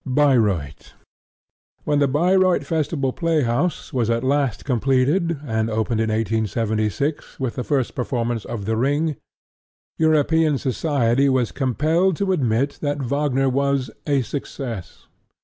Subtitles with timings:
[0.07, 0.93] BAYREUTH
[1.83, 7.63] When the Bayreuth Festival Playhouse was at last completed, and opened in 1876 with the
[7.63, 9.17] first performance of The Ring,
[9.99, 15.05] European society was compelled to admit that Wagner was "a success."